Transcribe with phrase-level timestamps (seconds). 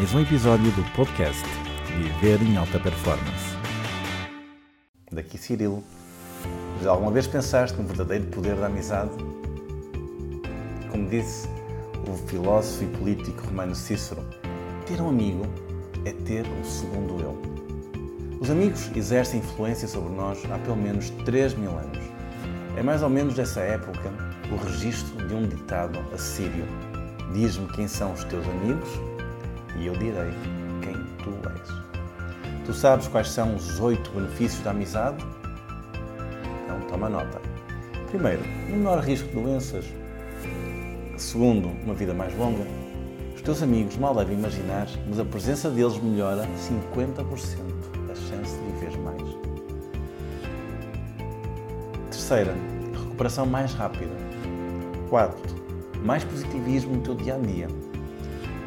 [0.00, 1.44] mais um episódio do podcast
[1.84, 3.54] Viver em Alta Performance.
[5.12, 5.84] Daqui Cirilo.
[6.82, 9.10] Já alguma vez pensaste no verdadeiro poder da amizade?
[10.90, 11.46] Como disse
[12.08, 14.24] o filósofo e político romano Cícero,
[14.86, 15.44] ter um amigo
[16.06, 17.38] é ter o segundo eu.
[18.40, 21.98] Os amigos exercem influência sobre nós há pelo menos 3 mil anos.
[22.74, 24.10] É mais ou menos dessa época
[24.50, 26.64] o registro de um ditado assírio.
[27.34, 29.09] Diz-me quem são os teus amigos
[29.78, 30.32] e eu direi
[30.82, 32.66] quem tu és.
[32.66, 35.24] Tu sabes quais são os oito benefícios da amizade?
[36.64, 37.40] Então toma nota.
[38.10, 39.84] Primeiro, menor risco de doenças.
[41.16, 42.64] Segundo, uma vida mais longa.
[43.34, 47.80] Os teus amigos mal devem imaginar, mas a presença deles melhora 50%
[48.10, 49.22] a chance de viver mais.
[52.10, 52.54] Terceira,
[52.92, 54.14] recuperação mais rápida.
[55.08, 55.54] Quarto,
[56.04, 57.68] mais positivismo no teu dia a dia.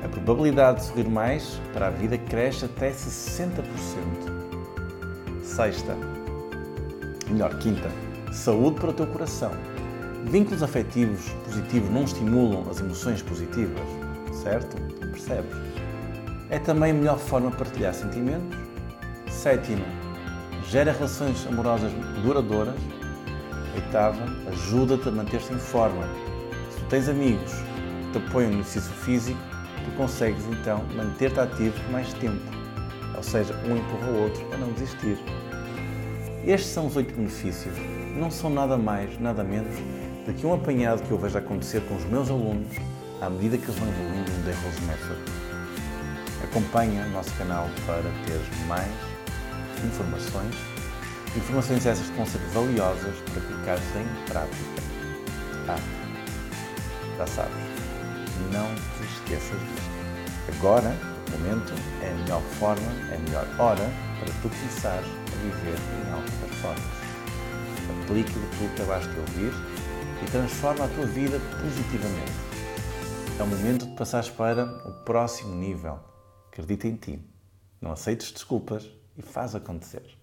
[0.04, 3.64] A probabilidade de sorrir mais para a vida cresce até 60%.
[5.42, 5.96] Sexta,
[7.30, 7.90] melhor, quinta,
[8.32, 9.52] saúde para o teu coração.
[10.26, 13.82] Vínculos afetivos positivos não estimulam as emoções positivas,
[14.34, 14.76] certo?
[15.00, 15.56] Percebes?
[16.50, 18.58] É também a melhor forma de partilhar sentimentos.
[19.30, 19.86] Sétima,
[20.70, 21.92] gera relações amorosas
[22.24, 22.76] duradouras.
[23.76, 26.04] Oitava, ajuda-te a manter-se em forma.
[26.72, 29.40] Se tu tens amigos que te apoiam no exercício físico,
[29.84, 32.42] tu consegues então manter-te ativo mais tempo.
[33.16, 35.18] Ou seja, um empurra o outro a não desistir.
[36.46, 37.74] Estes são os oito benefícios.
[38.16, 39.76] Não são nada mais, nada menos
[40.26, 42.68] do que um apanhado que eu vejo acontecer com os meus alunos
[43.22, 45.22] à medida que eles vão evoluindo no The Rose Method.
[46.44, 48.92] Acompanha o nosso canal para teres mais
[49.86, 50.56] informações.
[51.36, 54.84] Informações essas que vão ser valiosas para colocares em prática.
[55.68, 55.80] Ah,
[57.18, 57.73] já sabes,
[58.52, 60.58] não te esqueças disto.
[60.58, 60.90] Agora,
[61.32, 65.78] no momento, é a melhor forma, é a melhor hora para tu começares a viver
[65.78, 67.04] em alta performance.
[68.04, 69.54] Aplique o que tu acabaste de ouvir
[70.22, 72.32] e transforma a tua vida positivamente.
[73.40, 76.00] É o momento de passares para o próximo nível.
[76.48, 77.20] Acredita em ti.
[77.82, 80.23] Não aceites desculpas e faz acontecer.